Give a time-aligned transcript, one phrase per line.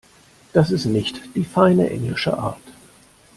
[0.53, 2.57] Das ist nicht die feine englische Art.